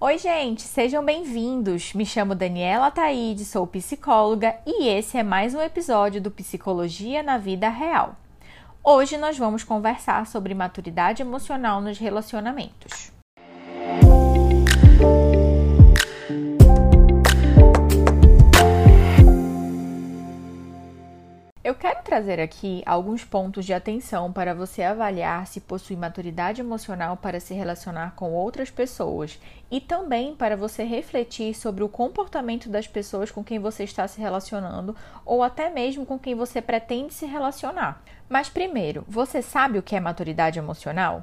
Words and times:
Oi, 0.00 0.16
gente, 0.16 0.62
sejam 0.62 1.04
bem-vindos. 1.04 1.92
Me 1.92 2.06
chamo 2.06 2.32
Daniela 2.32 2.88
Taide, 2.88 3.44
sou 3.44 3.66
psicóloga 3.66 4.54
e 4.64 4.86
esse 4.86 5.18
é 5.18 5.24
mais 5.24 5.56
um 5.56 5.60
episódio 5.60 6.20
do 6.20 6.30
Psicologia 6.30 7.20
na 7.20 7.36
Vida 7.36 7.68
Real. 7.68 8.14
Hoje 8.80 9.16
nós 9.16 9.36
vamos 9.36 9.64
conversar 9.64 10.24
sobre 10.28 10.54
maturidade 10.54 11.20
emocional 11.20 11.80
nos 11.80 11.98
relacionamentos. 11.98 13.17
Eu 21.68 21.74
quero 21.74 22.02
trazer 22.02 22.40
aqui 22.40 22.82
alguns 22.86 23.26
pontos 23.26 23.66
de 23.66 23.74
atenção 23.74 24.32
para 24.32 24.54
você 24.54 24.82
avaliar 24.82 25.46
se 25.46 25.60
possui 25.60 25.96
maturidade 25.96 26.62
emocional 26.62 27.14
para 27.14 27.40
se 27.40 27.52
relacionar 27.52 28.14
com 28.16 28.32
outras 28.32 28.70
pessoas 28.70 29.38
e 29.70 29.78
também 29.78 30.34
para 30.34 30.56
você 30.56 30.82
refletir 30.82 31.52
sobre 31.52 31.84
o 31.84 31.88
comportamento 31.90 32.70
das 32.70 32.86
pessoas 32.86 33.30
com 33.30 33.44
quem 33.44 33.58
você 33.58 33.84
está 33.84 34.08
se 34.08 34.18
relacionando 34.18 34.96
ou 35.26 35.42
até 35.42 35.68
mesmo 35.68 36.06
com 36.06 36.18
quem 36.18 36.34
você 36.34 36.62
pretende 36.62 37.12
se 37.12 37.26
relacionar. 37.26 38.02
Mas 38.30 38.48
primeiro, 38.48 39.04
você 39.06 39.42
sabe 39.42 39.78
o 39.78 39.82
que 39.82 39.94
é 39.94 40.00
maturidade 40.00 40.58
emocional? 40.58 41.22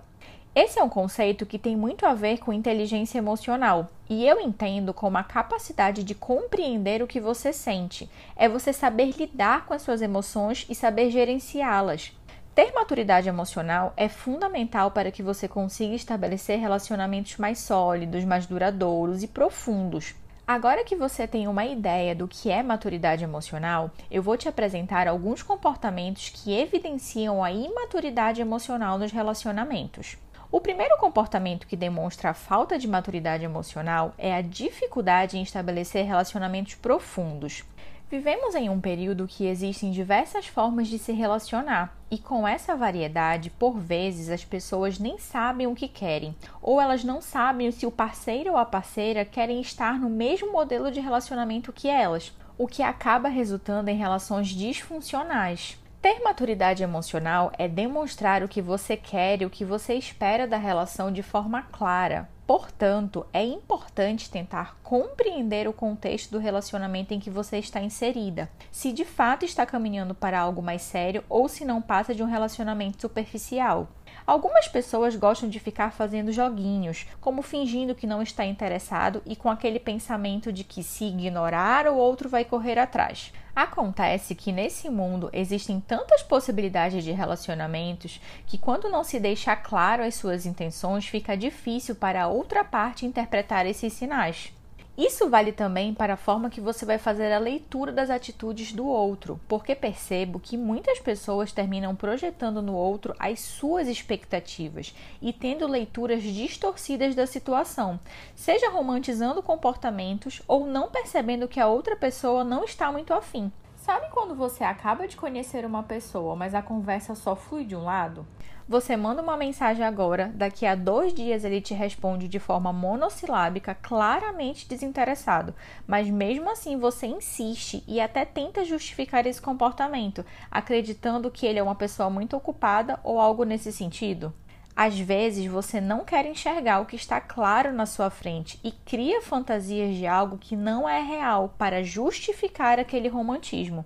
Esse 0.53 0.77
é 0.77 0.83
um 0.83 0.89
conceito 0.89 1.43
que 1.47 1.57
tem 1.57 1.75
muito 1.75 2.05
a 2.05 2.13
ver 2.13 2.37
com 2.37 2.53
inteligência 2.53 3.17
emocional, 3.17 3.89
e 4.09 4.27
eu 4.27 4.39
entendo 4.39 4.93
como 4.93 5.17
a 5.17 5.23
capacidade 5.23 6.03
de 6.03 6.13
compreender 6.13 7.01
o 7.01 7.07
que 7.07 7.19
você 7.19 7.51
sente. 7.51 8.09
É 8.35 8.47
você 8.47 8.71
saber 8.71 9.11
lidar 9.17 9.65
com 9.65 9.73
as 9.73 9.81
suas 9.81 10.01
emoções 10.01 10.65
e 10.69 10.75
saber 10.75 11.09
gerenciá-las. 11.09 12.11
Ter 12.53 12.71
maturidade 12.73 13.27
emocional 13.27 13.93
é 13.97 14.07
fundamental 14.07 14.91
para 14.91 15.11
que 15.11 15.21
você 15.21 15.47
consiga 15.47 15.93
estabelecer 15.93 16.57
relacionamentos 16.57 17.35
mais 17.37 17.59
sólidos, 17.59 18.23
mais 18.23 18.45
duradouros 18.45 19.23
e 19.23 19.27
profundos. 19.27 20.15
Agora 20.47 20.83
que 20.83 20.95
você 20.95 21.27
tem 21.27 21.47
uma 21.47 21.65
ideia 21.65 22.13
do 22.13 22.27
que 22.27 22.51
é 22.51 22.61
maturidade 22.61 23.23
emocional, 23.23 23.89
eu 24.11 24.21
vou 24.21 24.37
te 24.37 24.47
apresentar 24.47 25.07
alguns 25.07 25.41
comportamentos 25.41 26.29
que 26.29 26.53
evidenciam 26.53 27.43
a 27.43 27.51
imaturidade 27.51 28.41
emocional 28.41 28.99
nos 28.99 29.11
relacionamentos. 29.11 30.17
O 30.55 30.61
primeiro 30.61 30.95
comportamento 30.97 31.67
que 31.67 31.75
demonstra 31.75 32.29
a 32.29 32.33
falta 32.33 32.79
de 32.79 32.87
maturidade 32.87 33.43
emocional 33.43 34.13
é 34.17 34.33
a 34.33 34.39
dificuldade 34.39 35.37
em 35.37 35.41
estabelecer 35.41 36.05
relacionamentos 36.05 36.75
profundos. 36.75 37.65
Vivemos 38.09 38.55
em 38.55 38.69
um 38.69 38.79
período 38.79 39.27
que 39.27 39.47
existem 39.47 39.91
diversas 39.91 40.47
formas 40.47 40.87
de 40.87 40.97
se 40.97 41.11
relacionar, 41.11 41.93
e 42.09 42.17
com 42.17 42.47
essa 42.47 42.73
variedade, 42.73 43.49
por 43.49 43.77
vezes 43.77 44.29
as 44.29 44.45
pessoas 44.45 44.97
nem 44.97 45.17
sabem 45.17 45.67
o 45.67 45.75
que 45.75 45.89
querem, 45.89 46.33
ou 46.61 46.79
elas 46.79 47.03
não 47.03 47.21
sabem 47.21 47.69
se 47.69 47.85
o 47.85 47.91
parceiro 47.91 48.51
ou 48.51 48.57
a 48.57 48.63
parceira 48.63 49.25
querem 49.25 49.59
estar 49.59 49.99
no 49.99 50.09
mesmo 50.09 50.53
modelo 50.53 50.89
de 50.89 51.01
relacionamento 51.01 51.73
que 51.73 51.89
elas, 51.89 52.31
o 52.57 52.65
que 52.65 52.81
acaba 52.81 53.27
resultando 53.27 53.89
em 53.89 53.97
relações 53.97 54.47
disfuncionais. 54.47 55.77
Ter 56.05 56.21
maturidade 56.21 56.83
emocional 56.83 57.51
é 57.57 57.67
demonstrar 57.67 58.43
o 58.43 58.47
que 58.47 58.61
você 58.61 58.95
quer 58.95 59.41
e 59.41 59.45
o 59.47 59.49
que 59.49 59.65
você 59.65 59.95
espera 59.95 60.45
da 60.45 60.55
relação 60.55 61.11
de 61.11 61.23
forma 61.23 61.63
clara. 61.63 62.29
Portanto, 62.45 63.25
é 63.33 63.43
importante 63.43 64.29
tentar 64.29 64.77
compreender 64.83 65.67
o 65.67 65.73
contexto 65.73 66.29
do 66.29 66.37
relacionamento 66.37 67.11
em 67.11 67.19
que 67.19 67.31
você 67.31 67.57
está 67.57 67.81
inserida, 67.81 68.47
se 68.69 68.91
de 68.91 69.03
fato 69.03 69.45
está 69.45 69.65
caminhando 69.65 70.13
para 70.13 70.39
algo 70.39 70.61
mais 70.61 70.83
sério 70.83 71.23
ou 71.27 71.49
se 71.49 71.65
não 71.65 71.81
passa 71.81 72.13
de 72.13 72.21
um 72.21 72.27
relacionamento 72.27 73.01
superficial. 73.01 73.87
Algumas 74.27 74.67
pessoas 74.67 75.15
gostam 75.15 75.49
de 75.49 75.59
ficar 75.59 75.91
fazendo 75.91 76.31
joguinhos, 76.31 77.07
como 77.19 77.41
fingindo 77.41 77.95
que 77.95 78.05
não 78.05 78.21
está 78.21 78.45
interessado 78.45 79.23
e 79.25 79.35
com 79.35 79.49
aquele 79.49 79.79
pensamento 79.79 80.53
de 80.53 80.63
que 80.63 80.83
se 80.83 81.05
ignorar 81.05 81.87
o 81.87 81.97
outro 81.97 82.29
vai 82.29 82.45
correr 82.45 82.77
atrás. 82.77 83.33
Acontece 83.55 84.35
que 84.35 84.51
nesse 84.51 84.89
mundo 84.89 85.29
existem 85.31 85.79
tantas 85.79 86.21
possibilidades 86.21 87.05
de 87.05 87.13
relacionamentos 87.13 88.19
que, 88.45 88.57
quando 88.57 88.89
não 88.89 89.01
se 89.01 89.17
deixa 89.17 89.55
claro 89.55 90.03
as 90.03 90.15
suas 90.15 90.45
intenções, 90.45 91.07
fica 91.07 91.37
difícil 91.37 91.95
para 91.95 92.23
a 92.23 92.27
outra 92.27 92.65
parte 92.65 93.05
interpretar 93.05 93.65
esses 93.65 93.93
sinais. 93.93 94.51
Isso 94.97 95.29
vale 95.29 95.51
também 95.51 95.93
para 95.93 96.13
a 96.13 96.17
forma 96.17 96.49
que 96.49 96.61
você 96.61 96.85
vai 96.85 96.97
fazer 96.97 97.29
a 97.33 97.37
leitura 97.37 97.91
das 97.91 98.09
atitudes 98.09 98.71
do 98.71 98.87
outro, 98.87 99.37
porque 99.45 99.75
percebo 99.75 100.39
que 100.39 100.55
muitas 100.55 100.99
pessoas 100.99 101.51
terminam 101.51 101.93
projetando 101.93 102.61
no 102.61 102.73
outro 102.73 103.13
as 103.19 103.41
suas 103.41 103.89
expectativas 103.89 104.95
e 105.21 105.33
tendo 105.33 105.67
leituras 105.67 106.23
distorcidas 106.23 107.13
da 107.13 107.27
situação, 107.27 107.99
seja 108.35 108.69
romantizando 108.69 109.43
comportamentos 109.43 110.41
ou 110.47 110.65
não 110.65 110.89
percebendo 110.89 111.45
que 111.45 111.59
a 111.59 111.67
outra 111.67 111.97
pessoa 111.97 112.45
não 112.45 112.63
está 112.63 112.89
muito 112.89 113.13
afim. 113.13 113.51
Sabe 113.75 114.09
quando 114.11 114.33
você 114.33 114.63
acaba 114.63 115.09
de 115.09 115.17
conhecer 115.17 115.65
uma 115.65 115.83
pessoa, 115.83 116.37
mas 116.37 116.55
a 116.55 116.61
conversa 116.61 117.15
só 117.15 117.35
flui 117.35 117.65
de 117.65 117.75
um 117.75 117.83
lado? 117.83 118.25
Você 118.67 118.97
manda 118.97 119.21
uma 119.21 119.37
mensagem 119.37 119.85
agora, 119.85 120.31
daqui 120.33 120.65
a 120.65 120.73
dois 120.73 121.13
dias 121.13 121.43
ele 121.43 121.61
te 121.61 121.75
responde 121.75 122.27
de 122.27 122.39
forma 122.39 122.73
monossilábica, 122.73 123.75
claramente 123.75 124.67
desinteressado, 124.67 125.53
mas 125.85 126.09
mesmo 126.09 126.49
assim 126.49 126.75
você 126.75 127.05
insiste 127.05 127.83
e 127.87 128.01
até 128.01 128.25
tenta 128.25 128.65
justificar 128.65 129.27
esse 129.27 129.39
comportamento, 129.39 130.25
acreditando 130.49 131.29
que 131.29 131.45
ele 131.45 131.59
é 131.59 131.63
uma 131.63 131.75
pessoa 131.75 132.09
muito 132.09 132.35
ocupada 132.35 132.99
ou 133.03 133.19
algo 133.19 133.43
nesse 133.43 133.71
sentido? 133.71 134.33
Às 134.75 134.97
vezes 134.97 135.45
você 135.45 135.79
não 135.79 136.03
quer 136.03 136.25
enxergar 136.25 136.79
o 136.79 136.87
que 136.87 136.95
está 136.95 137.21
claro 137.21 137.71
na 137.71 137.85
sua 137.85 138.09
frente 138.09 138.59
e 138.63 138.71
cria 138.71 139.21
fantasias 139.21 139.95
de 139.95 140.07
algo 140.07 140.39
que 140.39 140.55
não 140.55 140.89
é 140.89 141.01
real 141.01 141.53
para 141.55 141.83
justificar 141.83 142.79
aquele 142.79 143.09
romantismo. 143.09 143.85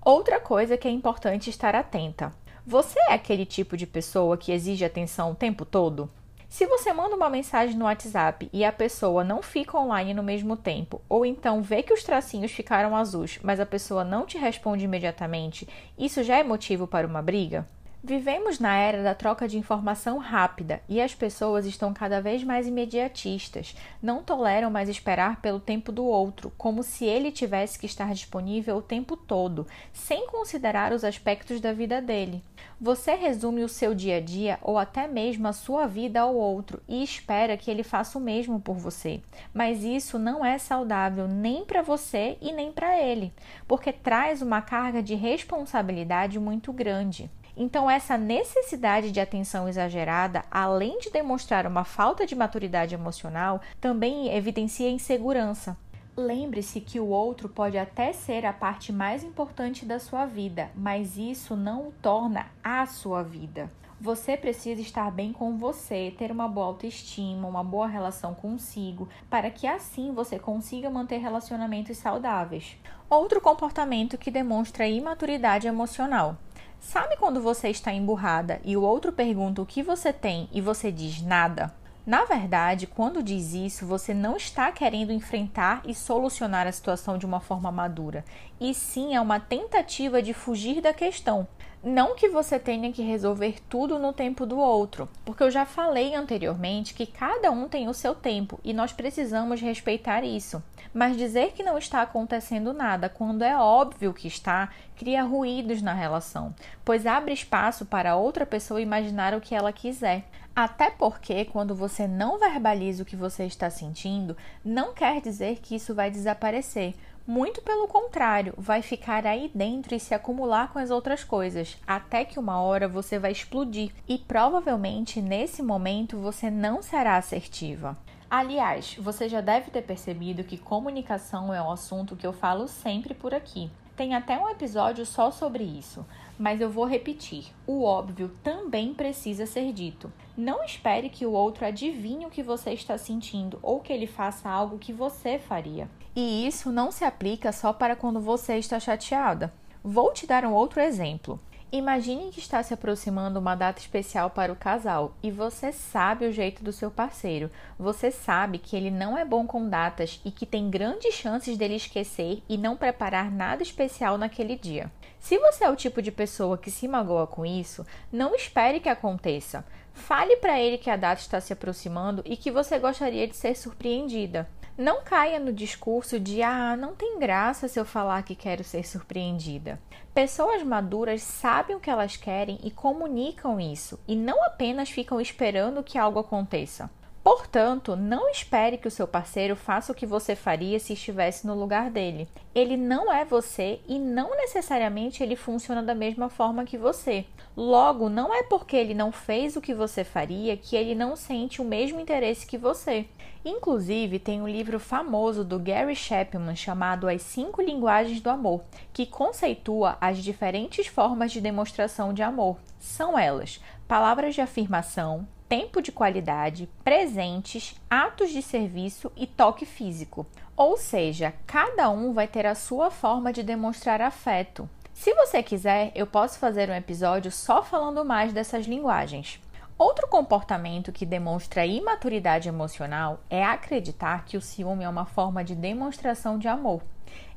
Outra 0.00 0.38
coisa 0.38 0.76
que 0.76 0.86
é 0.86 0.90
importante 0.92 1.50
estar 1.50 1.74
atenta: 1.74 2.32
você 2.64 2.98
é 3.08 3.14
aquele 3.14 3.44
tipo 3.44 3.76
de 3.76 3.86
pessoa 3.86 4.36
que 4.36 4.52
exige 4.52 4.84
atenção 4.84 5.32
o 5.32 5.34
tempo 5.34 5.64
todo? 5.64 6.08
Se 6.48 6.64
você 6.64 6.92
manda 6.92 7.16
uma 7.16 7.28
mensagem 7.28 7.76
no 7.76 7.86
WhatsApp 7.86 8.48
e 8.52 8.64
a 8.64 8.70
pessoa 8.70 9.24
não 9.24 9.42
fica 9.42 9.76
online 9.76 10.14
no 10.14 10.22
mesmo 10.22 10.56
tempo, 10.56 11.00
ou 11.08 11.26
então 11.26 11.60
vê 11.60 11.82
que 11.82 11.92
os 11.92 12.04
tracinhos 12.04 12.52
ficaram 12.52 12.94
azuis, 12.94 13.40
mas 13.42 13.58
a 13.58 13.66
pessoa 13.66 14.04
não 14.04 14.24
te 14.26 14.38
responde 14.38 14.84
imediatamente, 14.84 15.66
isso 15.98 16.22
já 16.22 16.38
é 16.38 16.44
motivo 16.44 16.86
para 16.86 17.06
uma 17.06 17.20
briga? 17.20 17.66
Vivemos 18.04 18.58
na 18.58 18.76
era 18.76 19.00
da 19.00 19.14
troca 19.14 19.46
de 19.46 19.56
informação 19.56 20.18
rápida 20.18 20.82
e 20.88 21.00
as 21.00 21.14
pessoas 21.14 21.64
estão 21.64 21.94
cada 21.94 22.20
vez 22.20 22.42
mais 22.42 22.66
imediatistas, 22.66 23.76
não 24.02 24.24
toleram 24.24 24.72
mais 24.72 24.88
esperar 24.88 25.40
pelo 25.40 25.60
tempo 25.60 25.92
do 25.92 26.04
outro, 26.04 26.52
como 26.58 26.82
se 26.82 27.04
ele 27.04 27.30
tivesse 27.30 27.78
que 27.78 27.86
estar 27.86 28.12
disponível 28.12 28.78
o 28.78 28.82
tempo 28.82 29.16
todo, 29.16 29.68
sem 29.92 30.26
considerar 30.26 30.92
os 30.92 31.04
aspectos 31.04 31.60
da 31.60 31.72
vida 31.72 32.02
dele. 32.02 32.42
Você 32.80 33.14
resume 33.14 33.62
o 33.62 33.68
seu 33.68 33.94
dia 33.94 34.16
a 34.16 34.20
dia 34.20 34.58
ou 34.62 34.78
até 34.78 35.06
mesmo 35.06 35.46
a 35.46 35.52
sua 35.52 35.86
vida 35.86 36.22
ao 36.22 36.34
outro 36.34 36.82
e 36.88 37.04
espera 37.04 37.56
que 37.56 37.70
ele 37.70 37.84
faça 37.84 38.18
o 38.18 38.20
mesmo 38.20 38.58
por 38.58 38.74
você. 38.74 39.22
Mas 39.54 39.84
isso 39.84 40.18
não 40.18 40.44
é 40.44 40.58
saudável 40.58 41.28
nem 41.28 41.64
para 41.64 41.82
você 41.82 42.36
e 42.40 42.50
nem 42.50 42.72
para 42.72 43.00
ele, 43.00 43.32
porque 43.68 43.92
traz 43.92 44.42
uma 44.42 44.60
carga 44.60 45.00
de 45.00 45.14
responsabilidade 45.14 46.40
muito 46.40 46.72
grande. 46.72 47.30
Então, 47.56 47.90
essa 47.90 48.16
necessidade 48.16 49.10
de 49.10 49.20
atenção 49.20 49.68
exagerada, 49.68 50.42
além 50.50 50.98
de 50.98 51.10
demonstrar 51.10 51.66
uma 51.66 51.84
falta 51.84 52.26
de 52.26 52.34
maturidade 52.34 52.94
emocional, 52.94 53.60
também 53.80 54.34
evidencia 54.34 54.88
insegurança. 54.88 55.76
Lembre-se 56.16 56.80
que 56.80 57.00
o 57.00 57.06
outro 57.06 57.48
pode 57.48 57.76
até 57.76 58.12
ser 58.12 58.44
a 58.44 58.52
parte 58.52 58.92
mais 58.92 59.22
importante 59.22 59.84
da 59.84 59.98
sua 59.98 60.26
vida, 60.26 60.70
mas 60.74 61.16
isso 61.16 61.56
não 61.56 61.88
o 61.88 61.92
torna 62.02 62.46
a 62.62 62.86
sua 62.86 63.22
vida. 63.22 63.70
Você 64.00 64.36
precisa 64.36 64.80
estar 64.80 65.10
bem 65.10 65.32
com 65.32 65.56
você, 65.56 66.12
ter 66.18 66.32
uma 66.32 66.48
boa 66.48 66.66
autoestima, 66.66 67.46
uma 67.46 67.62
boa 67.62 67.86
relação 67.86 68.34
consigo, 68.34 69.08
para 69.30 69.48
que 69.48 69.66
assim 69.66 70.12
você 70.12 70.38
consiga 70.38 70.90
manter 70.90 71.18
relacionamentos 71.18 71.96
saudáveis. 71.98 72.76
Outro 73.08 73.40
comportamento 73.40 74.18
que 74.18 74.30
demonstra 74.30 74.88
imaturidade 74.88 75.68
emocional 75.68 76.36
Sabe 76.82 77.16
quando 77.16 77.40
você 77.40 77.68
está 77.68 77.92
emburrada 77.92 78.60
e 78.64 78.76
o 78.76 78.82
outro 78.82 79.12
pergunta 79.12 79.62
o 79.62 79.66
que 79.66 79.84
você 79.84 80.12
tem 80.12 80.48
e 80.52 80.60
você 80.60 80.90
diz 80.90 81.22
nada? 81.22 81.72
Na 82.04 82.24
verdade, 82.24 82.88
quando 82.88 83.22
diz 83.22 83.54
isso, 83.54 83.86
você 83.86 84.12
não 84.12 84.36
está 84.36 84.72
querendo 84.72 85.12
enfrentar 85.12 85.80
e 85.86 85.94
solucionar 85.94 86.66
a 86.66 86.72
situação 86.72 87.16
de 87.16 87.24
uma 87.24 87.38
forma 87.38 87.70
madura, 87.70 88.24
e 88.60 88.74
sim 88.74 89.14
é 89.14 89.20
uma 89.20 89.38
tentativa 89.38 90.20
de 90.20 90.34
fugir 90.34 90.80
da 90.80 90.92
questão. 90.92 91.46
Não 91.84 92.14
que 92.14 92.28
você 92.28 92.60
tenha 92.60 92.92
que 92.92 93.02
resolver 93.02 93.56
tudo 93.68 93.98
no 93.98 94.12
tempo 94.12 94.46
do 94.46 94.56
outro, 94.56 95.08
porque 95.24 95.42
eu 95.42 95.50
já 95.50 95.66
falei 95.66 96.14
anteriormente 96.14 96.94
que 96.94 97.04
cada 97.04 97.50
um 97.50 97.68
tem 97.68 97.88
o 97.88 97.94
seu 97.94 98.14
tempo 98.14 98.60
e 98.62 98.72
nós 98.72 98.92
precisamos 98.92 99.60
respeitar 99.60 100.22
isso. 100.22 100.62
Mas 100.94 101.16
dizer 101.16 101.54
que 101.54 101.64
não 101.64 101.76
está 101.76 102.00
acontecendo 102.00 102.72
nada 102.72 103.08
quando 103.08 103.42
é 103.42 103.56
óbvio 103.56 104.14
que 104.14 104.28
está, 104.28 104.68
cria 104.96 105.24
ruídos 105.24 105.82
na 105.82 105.92
relação, 105.92 106.54
pois 106.84 107.04
abre 107.04 107.34
espaço 107.34 107.84
para 107.84 108.14
outra 108.14 108.46
pessoa 108.46 108.80
imaginar 108.80 109.34
o 109.34 109.40
que 109.40 109.52
ela 109.52 109.72
quiser. 109.72 110.24
Até 110.54 110.90
porque, 110.90 111.46
quando 111.46 111.74
você 111.74 112.06
não 112.06 112.38
verbaliza 112.38 113.02
o 113.02 113.06
que 113.06 113.16
você 113.16 113.44
está 113.44 113.70
sentindo, 113.70 114.36
não 114.62 114.92
quer 114.92 115.20
dizer 115.20 115.58
que 115.60 115.74
isso 115.74 115.94
vai 115.94 116.10
desaparecer. 116.10 116.94
Muito 117.26 117.62
pelo 117.62 117.86
contrário, 117.86 118.52
vai 118.58 118.82
ficar 118.82 119.24
aí 119.26 119.48
dentro 119.54 119.94
e 119.94 120.00
se 120.00 120.12
acumular 120.12 120.72
com 120.72 120.80
as 120.80 120.90
outras 120.90 121.22
coisas, 121.22 121.78
até 121.86 122.24
que 122.24 122.38
uma 122.38 122.60
hora 122.60 122.88
você 122.88 123.16
vai 123.16 123.30
explodir 123.30 123.92
e 124.08 124.18
provavelmente 124.18 125.22
nesse 125.22 125.62
momento 125.62 126.18
você 126.18 126.50
não 126.50 126.82
será 126.82 127.16
assertiva. 127.16 127.96
Aliás, 128.28 128.96
você 128.98 129.28
já 129.28 129.40
deve 129.40 129.70
ter 129.70 129.82
percebido 129.82 130.42
que 130.42 130.58
comunicação 130.58 131.54
é 131.54 131.62
um 131.62 131.70
assunto 131.70 132.16
que 132.16 132.26
eu 132.26 132.32
falo 132.32 132.66
sempre 132.66 133.14
por 133.14 133.32
aqui. 133.32 133.70
Tem 133.96 134.14
até 134.14 134.38
um 134.38 134.48
episódio 134.48 135.04
só 135.04 135.30
sobre 135.30 135.64
isso, 135.64 136.04
mas 136.38 136.60
eu 136.60 136.70
vou 136.70 136.86
repetir: 136.86 137.52
o 137.66 137.84
óbvio 137.84 138.30
também 138.42 138.94
precisa 138.94 139.44
ser 139.44 139.72
dito. 139.72 140.10
Não 140.36 140.64
espere 140.64 141.10
que 141.10 141.26
o 141.26 141.32
outro 141.32 141.66
adivinhe 141.66 142.24
o 142.24 142.30
que 142.30 142.42
você 142.42 142.72
está 142.72 142.96
sentindo 142.96 143.58
ou 143.62 143.80
que 143.80 143.92
ele 143.92 144.06
faça 144.06 144.48
algo 144.48 144.78
que 144.78 144.92
você 144.92 145.38
faria. 145.38 145.88
E 146.16 146.46
isso 146.46 146.72
não 146.72 146.90
se 146.90 147.04
aplica 147.04 147.52
só 147.52 147.72
para 147.72 147.94
quando 147.94 148.20
você 148.20 148.56
está 148.56 148.80
chateada. 148.80 149.52
Vou 149.84 150.12
te 150.12 150.26
dar 150.26 150.44
um 150.44 150.52
outro 150.52 150.80
exemplo. 150.80 151.38
Imagine 151.74 152.30
que 152.30 152.38
está 152.38 152.62
se 152.62 152.74
aproximando 152.74 153.38
uma 153.38 153.54
data 153.54 153.80
especial 153.80 154.28
para 154.28 154.52
o 154.52 154.56
casal 154.56 155.14
e 155.22 155.30
você 155.30 155.72
sabe 155.72 156.26
o 156.26 156.32
jeito 156.32 156.62
do 156.62 156.70
seu 156.70 156.90
parceiro. 156.90 157.50
Você 157.78 158.10
sabe 158.10 158.58
que 158.58 158.76
ele 158.76 158.90
não 158.90 159.16
é 159.16 159.24
bom 159.24 159.46
com 159.46 159.66
datas 159.66 160.20
e 160.22 160.30
que 160.30 160.44
tem 160.44 160.68
grandes 160.68 161.14
chances 161.14 161.56
dele 161.56 161.76
esquecer 161.76 162.42
e 162.46 162.58
não 162.58 162.76
preparar 162.76 163.30
nada 163.30 163.62
especial 163.62 164.18
naquele 164.18 164.54
dia. 164.54 164.92
Se 165.18 165.38
você 165.38 165.64
é 165.64 165.70
o 165.70 165.76
tipo 165.76 166.02
de 166.02 166.12
pessoa 166.12 166.58
que 166.58 166.70
se 166.70 166.86
magoa 166.86 167.26
com 167.26 167.46
isso, 167.46 167.86
não 168.12 168.34
espere 168.34 168.78
que 168.78 168.90
aconteça. 168.90 169.64
Fale 169.92 170.36
para 170.36 170.60
ele 170.60 170.78
que 170.78 170.90
a 170.90 170.96
data 170.96 171.20
está 171.20 171.40
se 171.40 171.52
aproximando 171.52 172.22
e 172.24 172.36
que 172.36 172.50
você 172.50 172.78
gostaria 172.78 173.26
de 173.26 173.36
ser 173.36 173.54
surpreendida. 173.56 174.48
Não 174.76 175.02
caia 175.02 175.38
no 175.38 175.52
discurso 175.52 176.18
de 176.18 176.42
ah, 176.42 176.74
não 176.76 176.94
tem 176.94 177.18
graça 177.18 177.68
se 177.68 177.78
eu 177.78 177.84
falar 177.84 178.22
que 178.22 178.34
quero 178.34 178.64
ser 178.64 178.86
surpreendida. 178.86 179.78
Pessoas 180.14 180.62
maduras 180.62 181.22
sabem 181.22 181.76
o 181.76 181.80
que 181.80 181.90
elas 181.90 182.16
querem 182.16 182.58
e 182.64 182.70
comunicam 182.70 183.60
isso, 183.60 184.00
e 184.08 184.16
não 184.16 184.42
apenas 184.44 184.90
ficam 184.90 185.20
esperando 185.20 185.82
que 185.82 185.98
algo 185.98 186.18
aconteça. 186.18 186.90
Portanto, 187.22 187.94
não 187.94 188.28
espere 188.28 188.76
que 188.76 188.88
o 188.88 188.90
seu 188.90 189.06
parceiro 189.06 189.54
faça 189.54 189.92
o 189.92 189.94
que 189.94 190.04
você 190.04 190.34
faria 190.34 190.80
se 190.80 190.94
estivesse 190.94 191.46
no 191.46 191.54
lugar 191.54 191.88
dele. 191.88 192.28
Ele 192.52 192.76
não 192.76 193.12
é 193.12 193.24
você 193.24 193.78
e 193.86 193.96
não 193.96 194.36
necessariamente 194.36 195.22
ele 195.22 195.36
funciona 195.36 195.82
da 195.82 195.94
mesma 195.94 196.28
forma 196.28 196.64
que 196.64 196.76
você. 196.76 197.24
Logo, 197.56 198.08
não 198.08 198.34
é 198.34 198.42
porque 198.42 198.76
ele 198.76 198.92
não 198.92 199.12
fez 199.12 199.54
o 199.54 199.60
que 199.60 199.72
você 199.72 200.02
faria 200.02 200.56
que 200.56 200.74
ele 200.74 200.96
não 200.96 201.14
sente 201.14 201.62
o 201.62 201.64
mesmo 201.64 202.00
interesse 202.00 202.46
que 202.46 202.58
você. 202.58 203.06
Inclusive, 203.44 204.18
tem 204.18 204.40
um 204.40 204.48
livro 204.48 204.80
famoso 204.80 205.44
do 205.44 205.58
Gary 205.58 205.94
Chapman 205.94 206.56
chamado 206.56 207.08
As 207.08 207.22
Cinco 207.22 207.62
Linguagens 207.62 208.20
do 208.20 208.30
Amor, 208.30 208.62
que 208.92 209.06
conceitua 209.06 209.96
as 210.00 210.18
diferentes 210.18 210.86
formas 210.86 211.30
de 211.30 211.40
demonstração 211.40 212.12
de 212.12 212.22
amor. 212.22 212.56
São 212.80 213.18
elas: 213.18 213.60
palavras 213.86 214.34
de 214.34 214.40
afirmação, 214.40 215.26
tempo 215.52 215.82
de 215.82 215.92
qualidade, 215.92 216.66
presentes, 216.82 217.78
atos 217.90 218.30
de 218.30 218.40
serviço 218.40 219.12
e 219.14 219.26
toque 219.26 219.66
físico. 219.66 220.26
Ou 220.56 220.78
seja, 220.78 221.34
cada 221.46 221.90
um 221.90 222.14
vai 222.14 222.26
ter 222.26 222.46
a 222.46 222.54
sua 222.54 222.90
forma 222.90 223.30
de 223.34 223.42
demonstrar 223.42 224.00
afeto. 224.00 224.66
Se 224.94 225.12
você 225.12 225.42
quiser, 225.42 225.92
eu 225.94 226.06
posso 226.06 226.38
fazer 226.38 226.70
um 226.70 226.74
episódio 226.74 227.30
só 227.30 227.62
falando 227.62 228.02
mais 228.02 228.32
dessas 228.32 228.64
linguagens. 228.64 229.42
Outro 229.76 230.08
comportamento 230.08 230.90
que 230.90 231.04
demonstra 231.04 231.66
imaturidade 231.66 232.48
emocional 232.48 233.20
é 233.28 233.44
acreditar 233.44 234.24
que 234.24 234.38
o 234.38 234.40
ciúme 234.40 234.84
é 234.84 234.88
uma 234.88 235.04
forma 235.04 235.44
de 235.44 235.54
demonstração 235.54 236.38
de 236.38 236.48
amor. 236.48 236.80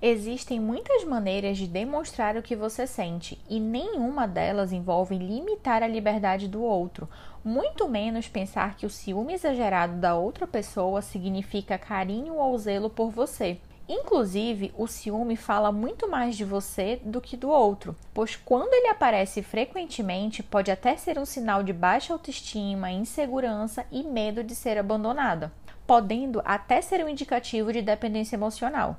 Existem 0.02 0.60
muitas 0.60 1.04
maneiras 1.04 1.58
de 1.58 1.68
demonstrar 1.68 2.38
o 2.38 2.42
que 2.42 2.56
você 2.56 2.86
sente 2.86 3.38
e 3.50 3.60
nenhuma 3.60 4.28
delas 4.28 4.72
envolve 4.72 5.18
limitar 5.18 5.84
a 5.84 5.88
liberdade 5.88 6.48
do 6.48 6.62
outro, 6.62 7.10
muito 7.46 7.88
menos 7.88 8.28
pensar 8.28 8.76
que 8.76 8.88
o 8.88 8.90
ciúme 8.90 9.34
exagerado 9.34 9.98
da 9.98 10.16
outra 10.16 10.48
pessoa 10.48 11.00
significa 11.00 11.78
carinho 11.78 12.34
ou 12.38 12.58
zelo 12.58 12.90
por 12.90 13.12
você. 13.12 13.60
Inclusive, 13.88 14.74
o 14.76 14.88
ciúme 14.88 15.36
fala 15.36 15.72
muito 15.72 16.10
mais 16.10 16.36
de 16.36 16.44
você 16.44 17.00
do 17.06 17.22
que 17.22 17.38
do 17.38 17.48
outro, 17.52 17.96
pois 18.16 18.36
quando 18.36 18.74
ele 18.74 18.88
aparece 18.88 19.44
frequentemente, 19.44 20.42
pode 20.42 20.72
até 20.72 20.98
ser 20.98 21.20
um 21.20 21.26
sinal 21.26 21.62
de 21.62 21.72
baixa 21.72 22.12
autoestima, 22.12 22.90
insegurança 22.90 23.86
e 23.92 24.02
medo 24.02 24.44
de 24.44 24.56
ser 24.56 24.80
abandonada, 24.80 25.54
podendo 25.86 26.42
até 26.44 26.82
ser 26.82 27.06
um 27.06 27.10
indicativo 27.10 27.72
de 27.72 27.84
dependência 27.84 28.36
emocional. 28.36 28.98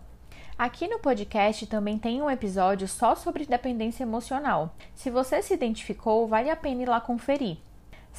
Aqui 0.56 0.87
no 0.87 1.00
podcast 1.00 1.66
também 1.66 1.99
tem 1.99 2.22
um 2.22 2.31
episódio 2.31 2.87
só 2.87 3.16
sobre 3.16 3.44
dependência 3.44 4.04
emocional. 4.04 4.72
Se 4.94 5.10
você 5.10 5.42
se 5.42 5.52
identificou, 5.52 6.28
vale 6.28 6.49
a 6.49 6.54
pena 6.54 6.82
ir 6.82 6.88
lá 6.88 7.00
conferir. 7.00 7.58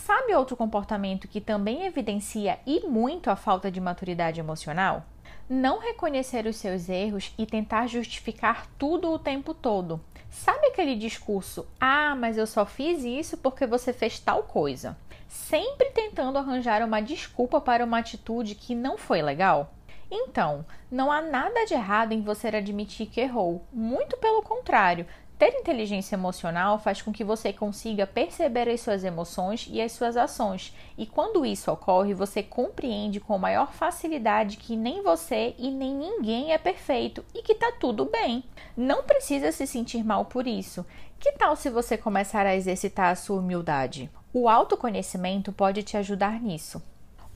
Sabe 0.05 0.35
outro 0.35 0.55
comportamento 0.55 1.27
que 1.27 1.41
também 1.41 1.85
evidencia 1.87 2.59
e 2.67 2.81
muito 2.81 3.31
a 3.31 3.35
falta 3.35 3.71
de 3.71 3.81
maturidade 3.81 4.39
emocional? 4.39 5.03
Não 5.49 5.79
reconhecer 5.79 6.45
os 6.45 6.55
seus 6.55 6.87
erros 6.87 7.33
e 7.35 7.47
tentar 7.47 7.87
justificar 7.87 8.67
tudo 8.77 9.11
o 9.11 9.17
tempo 9.17 9.55
todo. 9.55 9.99
Sabe 10.29 10.67
aquele 10.67 10.95
discurso: 10.95 11.67
"Ah, 11.79 12.15
mas 12.15 12.37
eu 12.37 12.45
só 12.45 12.63
fiz 12.63 13.03
isso 13.03 13.37
porque 13.37 13.65
você 13.65 13.91
fez 13.91 14.19
tal 14.19 14.43
coisa", 14.43 14.95
sempre 15.27 15.89
tentando 15.89 16.37
arranjar 16.37 16.83
uma 16.83 17.01
desculpa 17.01 17.59
para 17.59 17.83
uma 17.83 17.97
atitude 17.97 18.53
que 18.53 18.75
não 18.75 18.99
foi 18.99 19.23
legal? 19.23 19.73
Então, 20.11 20.63
não 20.91 21.11
há 21.11 21.21
nada 21.21 21.65
de 21.65 21.73
errado 21.73 22.13
em 22.13 22.21
você 22.21 22.47
admitir 22.47 23.07
que 23.07 23.19
errou, 23.19 23.65
muito 23.73 24.15
pelo 24.17 24.43
contrário. 24.43 25.07
Ter 25.37 25.53
inteligência 25.53 26.15
emocional 26.15 26.79
faz 26.79 26.99
com 26.99 27.13
que 27.13 27.23
você 27.23 27.53
consiga 27.53 28.07
perceber 28.07 28.67
as 28.67 28.81
suas 28.81 29.03
emoções 29.03 29.67
e 29.71 29.79
as 29.79 29.91
suas 29.91 30.17
ações, 30.17 30.73
e 30.97 31.05
quando 31.05 31.45
isso 31.45 31.71
ocorre, 31.71 32.15
você 32.15 32.41
compreende 32.41 33.19
com 33.19 33.37
maior 33.37 33.71
facilidade 33.71 34.57
que 34.57 34.75
nem 34.75 35.03
você 35.03 35.53
e 35.59 35.69
nem 35.69 35.93
ninguém 35.93 36.53
é 36.53 36.57
perfeito 36.57 37.23
e 37.35 37.43
que 37.43 37.53
tá 37.53 37.71
tudo 37.79 38.05
bem. 38.05 38.43
Não 38.75 39.03
precisa 39.03 39.51
se 39.51 39.67
sentir 39.67 40.03
mal 40.03 40.25
por 40.25 40.47
isso. 40.47 40.83
Que 41.19 41.31
tal 41.33 41.55
se 41.55 41.69
você 41.69 41.97
começar 41.97 42.47
a 42.47 42.55
exercitar 42.55 43.11
a 43.11 43.15
sua 43.15 43.39
humildade? 43.39 44.09
O 44.33 44.49
autoconhecimento 44.49 45.51
pode 45.51 45.83
te 45.83 45.97
ajudar 45.97 46.41
nisso. 46.41 46.81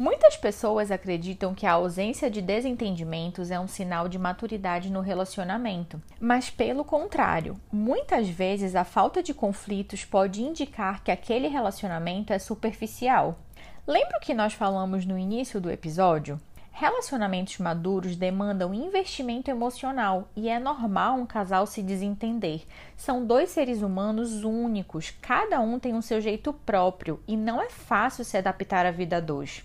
Muitas 0.04 0.36
pessoas 0.36 0.90
acreditam 0.90 1.54
que 1.54 1.64
a 1.64 1.74
ausência 1.74 2.28
de 2.28 2.42
desentendimentos 2.42 3.52
é 3.52 3.60
um 3.60 3.68
sinal 3.68 4.10
de 4.10 4.18
maturidade 4.18 4.92
no 4.92 5.00
relacionamento, 5.00 6.02
mas 6.20 6.50
pelo 6.50 6.84
contrário, 6.84 7.62
muitas 7.72 8.28
vezes 8.28 8.76
a 8.76 8.84
falta 8.84 9.22
de 9.22 9.32
conflitos 9.32 10.04
pode 10.04 10.42
indicar 10.42 11.04
que 11.04 11.12
aquele 11.12 11.48
relacionamento 11.48 12.34
é 12.34 12.40
superficial. 12.40 13.38
Lembra 13.86 14.18
o 14.18 14.20
que 14.20 14.34
nós 14.34 14.54
falamos 14.54 15.06
no 15.06 15.20
início 15.20 15.62
do 15.62 15.70
episódio? 15.70 16.42
Relacionamentos 16.72 17.60
maduros 17.60 18.16
demandam 18.16 18.74
investimento 18.74 19.52
emocional 19.52 20.28
e 20.36 20.50
é 20.50 20.58
normal 20.58 21.18
um 21.18 21.28
casal 21.28 21.68
se 21.68 21.84
desentender. 21.84 22.64
São 22.98 23.24
dois 23.24 23.52
seres 23.52 23.84
humanos 23.84 24.44
únicos, 24.44 25.12
cada 25.22 25.60
um 25.60 25.78
tem 25.78 25.94
o 25.94 26.02
seu 26.02 26.20
jeito 26.20 26.52
próprio 26.52 27.22
e 27.28 27.38
não 27.38 27.62
é 27.62 27.70
fácil 27.70 28.26
se 28.26 28.36
adaptar 28.36 28.88
à 28.88 28.90
vida 28.90 29.18
a 29.18 29.20
dois. 29.20 29.64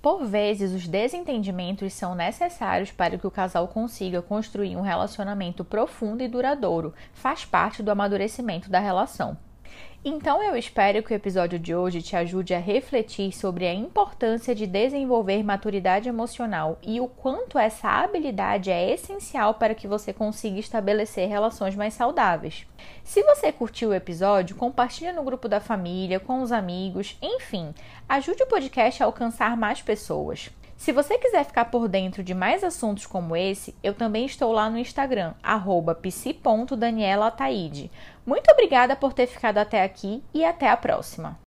Por 0.00 0.24
vezes, 0.24 0.72
os 0.72 0.86
desentendimentos 0.86 1.92
são 1.92 2.14
necessários 2.14 2.92
para 2.92 3.18
que 3.18 3.26
o 3.26 3.30
casal 3.30 3.66
consiga 3.66 4.22
construir 4.22 4.76
um 4.76 4.80
relacionamento 4.80 5.64
profundo 5.64 6.22
e 6.22 6.28
duradouro, 6.28 6.94
faz 7.12 7.44
parte 7.44 7.82
do 7.82 7.90
amadurecimento 7.90 8.70
da 8.70 8.78
relação. 8.78 9.36
Então 10.04 10.40
eu 10.40 10.56
espero 10.56 11.02
que 11.02 11.12
o 11.12 11.16
episódio 11.16 11.58
de 11.58 11.74
hoje 11.74 12.00
te 12.00 12.14
ajude 12.14 12.54
a 12.54 12.58
refletir 12.60 13.32
sobre 13.32 13.66
a 13.66 13.74
importância 13.74 14.54
de 14.54 14.64
desenvolver 14.64 15.42
maturidade 15.42 16.08
emocional 16.08 16.78
e 16.84 17.00
o 17.00 17.08
quanto 17.08 17.58
essa 17.58 17.88
habilidade 17.88 18.70
é 18.70 18.92
essencial 18.92 19.54
para 19.54 19.74
que 19.74 19.88
você 19.88 20.12
consiga 20.12 20.60
estabelecer 20.60 21.28
relações 21.28 21.74
mais 21.74 21.94
saudáveis. 21.94 22.64
Se 23.02 23.24
você 23.24 23.50
curtiu 23.50 23.88
o 23.88 23.94
episódio, 23.94 24.54
compartilhe 24.54 25.10
no 25.10 25.24
grupo 25.24 25.48
da 25.48 25.58
família, 25.58 26.20
com 26.20 26.42
os 26.42 26.52
amigos, 26.52 27.18
enfim, 27.20 27.74
ajude 28.08 28.44
o 28.44 28.46
podcast 28.46 29.02
a 29.02 29.06
alcançar 29.06 29.56
mais 29.56 29.82
pessoas. 29.82 30.48
Se 30.78 30.92
você 30.92 31.18
quiser 31.18 31.44
ficar 31.44 31.64
por 31.64 31.88
dentro 31.88 32.22
de 32.22 32.32
mais 32.32 32.62
assuntos 32.62 33.04
como 33.04 33.34
esse, 33.34 33.74
eu 33.82 33.92
também 33.92 34.24
estou 34.24 34.52
lá 34.52 34.70
no 34.70 34.78
Instagram, 34.78 35.34
psi.danielaataide. 36.00 37.90
Muito 38.24 38.48
obrigada 38.52 38.94
por 38.94 39.12
ter 39.12 39.26
ficado 39.26 39.58
até 39.58 39.82
aqui 39.82 40.22
e 40.32 40.44
até 40.44 40.70
a 40.70 40.76
próxima! 40.76 41.47